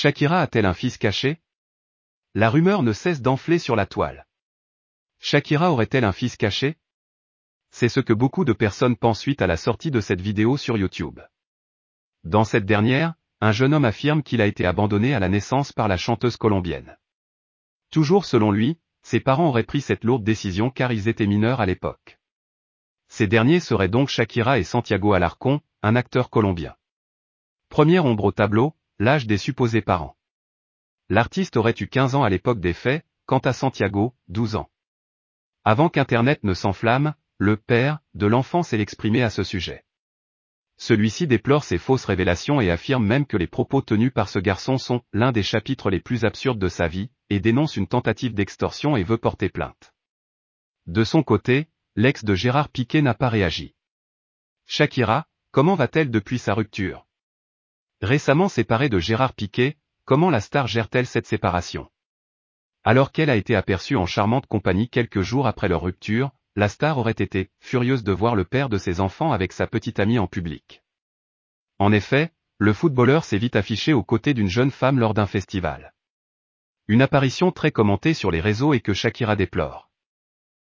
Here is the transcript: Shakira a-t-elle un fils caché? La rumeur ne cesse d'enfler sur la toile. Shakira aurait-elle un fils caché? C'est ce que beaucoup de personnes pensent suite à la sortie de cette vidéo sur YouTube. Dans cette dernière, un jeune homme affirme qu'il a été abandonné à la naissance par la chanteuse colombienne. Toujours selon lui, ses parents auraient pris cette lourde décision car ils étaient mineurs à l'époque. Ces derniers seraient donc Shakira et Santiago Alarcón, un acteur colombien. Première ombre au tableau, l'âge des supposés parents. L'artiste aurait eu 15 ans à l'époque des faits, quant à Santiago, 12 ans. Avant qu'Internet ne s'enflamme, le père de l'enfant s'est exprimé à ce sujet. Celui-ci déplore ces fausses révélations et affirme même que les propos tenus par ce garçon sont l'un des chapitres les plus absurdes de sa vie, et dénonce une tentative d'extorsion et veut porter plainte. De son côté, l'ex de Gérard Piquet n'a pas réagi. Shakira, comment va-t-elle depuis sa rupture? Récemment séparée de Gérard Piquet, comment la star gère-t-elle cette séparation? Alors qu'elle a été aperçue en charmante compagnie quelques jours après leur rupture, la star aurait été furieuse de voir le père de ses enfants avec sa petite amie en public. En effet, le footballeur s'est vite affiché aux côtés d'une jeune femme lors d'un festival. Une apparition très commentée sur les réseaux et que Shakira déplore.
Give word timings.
Shakira 0.00 0.42
a-t-elle 0.42 0.66
un 0.66 0.74
fils 0.74 0.96
caché? 0.96 1.40
La 2.32 2.50
rumeur 2.50 2.84
ne 2.84 2.92
cesse 2.92 3.20
d'enfler 3.20 3.58
sur 3.58 3.74
la 3.74 3.84
toile. 3.84 4.28
Shakira 5.18 5.72
aurait-elle 5.72 6.04
un 6.04 6.12
fils 6.12 6.36
caché? 6.36 6.76
C'est 7.72 7.88
ce 7.88 7.98
que 7.98 8.12
beaucoup 8.12 8.44
de 8.44 8.52
personnes 8.52 8.94
pensent 8.94 9.18
suite 9.18 9.42
à 9.42 9.48
la 9.48 9.56
sortie 9.56 9.90
de 9.90 10.00
cette 10.00 10.20
vidéo 10.20 10.56
sur 10.56 10.76
YouTube. 10.76 11.18
Dans 12.22 12.44
cette 12.44 12.64
dernière, 12.64 13.14
un 13.40 13.50
jeune 13.50 13.74
homme 13.74 13.84
affirme 13.84 14.22
qu'il 14.22 14.40
a 14.40 14.46
été 14.46 14.64
abandonné 14.66 15.16
à 15.16 15.18
la 15.18 15.28
naissance 15.28 15.72
par 15.72 15.88
la 15.88 15.96
chanteuse 15.96 16.36
colombienne. 16.36 16.96
Toujours 17.90 18.24
selon 18.24 18.52
lui, 18.52 18.78
ses 19.02 19.18
parents 19.18 19.48
auraient 19.48 19.64
pris 19.64 19.80
cette 19.80 20.04
lourde 20.04 20.22
décision 20.22 20.70
car 20.70 20.92
ils 20.92 21.08
étaient 21.08 21.26
mineurs 21.26 21.60
à 21.60 21.66
l'époque. 21.66 22.20
Ces 23.08 23.26
derniers 23.26 23.58
seraient 23.58 23.88
donc 23.88 24.10
Shakira 24.10 24.60
et 24.60 24.64
Santiago 24.64 25.14
Alarcón, 25.14 25.60
un 25.82 25.96
acteur 25.96 26.30
colombien. 26.30 26.76
Première 27.68 28.04
ombre 28.04 28.26
au 28.26 28.32
tableau, 28.32 28.76
l'âge 28.98 29.26
des 29.26 29.38
supposés 29.38 29.82
parents. 29.82 30.16
L'artiste 31.08 31.56
aurait 31.56 31.74
eu 31.80 31.88
15 31.88 32.14
ans 32.14 32.22
à 32.22 32.30
l'époque 32.30 32.60
des 32.60 32.72
faits, 32.72 33.04
quant 33.26 33.38
à 33.38 33.52
Santiago, 33.52 34.14
12 34.28 34.56
ans. 34.56 34.70
Avant 35.64 35.88
qu'Internet 35.88 36.44
ne 36.44 36.54
s'enflamme, 36.54 37.14
le 37.38 37.56
père 37.56 38.00
de 38.14 38.26
l'enfant 38.26 38.62
s'est 38.62 38.80
exprimé 38.80 39.22
à 39.22 39.30
ce 39.30 39.42
sujet. 39.42 39.84
Celui-ci 40.76 41.26
déplore 41.26 41.64
ces 41.64 41.78
fausses 41.78 42.04
révélations 42.04 42.60
et 42.60 42.70
affirme 42.70 43.04
même 43.04 43.26
que 43.26 43.36
les 43.36 43.48
propos 43.48 43.82
tenus 43.82 44.12
par 44.12 44.28
ce 44.28 44.38
garçon 44.38 44.78
sont 44.78 45.02
l'un 45.12 45.32
des 45.32 45.42
chapitres 45.42 45.90
les 45.90 46.00
plus 46.00 46.24
absurdes 46.24 46.58
de 46.58 46.68
sa 46.68 46.86
vie, 46.86 47.10
et 47.30 47.40
dénonce 47.40 47.76
une 47.76 47.88
tentative 47.88 48.32
d'extorsion 48.32 48.96
et 48.96 49.02
veut 49.02 49.18
porter 49.18 49.48
plainte. 49.48 49.92
De 50.86 51.04
son 51.04 51.22
côté, 51.22 51.68
l'ex 51.96 52.24
de 52.24 52.34
Gérard 52.34 52.68
Piquet 52.68 53.02
n'a 53.02 53.14
pas 53.14 53.28
réagi. 53.28 53.74
Shakira, 54.66 55.26
comment 55.50 55.74
va-t-elle 55.74 56.10
depuis 56.10 56.38
sa 56.38 56.54
rupture? 56.54 57.07
Récemment 58.00 58.48
séparée 58.48 58.88
de 58.88 59.00
Gérard 59.00 59.34
Piquet, 59.34 59.76
comment 60.04 60.30
la 60.30 60.40
star 60.40 60.68
gère-t-elle 60.68 61.06
cette 61.06 61.26
séparation? 61.26 61.90
Alors 62.84 63.10
qu'elle 63.10 63.28
a 63.28 63.34
été 63.34 63.56
aperçue 63.56 63.96
en 63.96 64.06
charmante 64.06 64.46
compagnie 64.46 64.88
quelques 64.88 65.22
jours 65.22 65.48
après 65.48 65.66
leur 65.66 65.82
rupture, 65.82 66.30
la 66.54 66.68
star 66.68 66.98
aurait 66.98 67.10
été 67.10 67.50
furieuse 67.58 68.04
de 68.04 68.12
voir 68.12 68.36
le 68.36 68.44
père 68.44 68.68
de 68.68 68.78
ses 68.78 69.00
enfants 69.00 69.32
avec 69.32 69.52
sa 69.52 69.66
petite 69.66 69.98
amie 69.98 70.20
en 70.20 70.28
public. 70.28 70.84
En 71.80 71.90
effet, 71.90 72.32
le 72.58 72.72
footballeur 72.72 73.24
s'est 73.24 73.36
vite 73.36 73.56
affiché 73.56 73.92
aux 73.92 74.04
côtés 74.04 74.32
d'une 74.32 74.46
jeune 74.46 74.70
femme 74.70 75.00
lors 75.00 75.12
d'un 75.12 75.26
festival. 75.26 75.92
Une 76.86 77.02
apparition 77.02 77.50
très 77.50 77.72
commentée 77.72 78.14
sur 78.14 78.30
les 78.30 78.40
réseaux 78.40 78.74
et 78.74 78.80
que 78.80 78.94
Shakira 78.94 79.34
déplore. 79.34 79.90